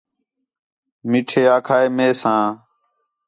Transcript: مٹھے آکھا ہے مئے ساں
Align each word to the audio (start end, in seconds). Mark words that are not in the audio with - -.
مٹھے 1.09 1.41
آکھا 1.55 1.77
ہے 1.81 1.87
مئے 1.95 2.09
ساں 2.21 2.45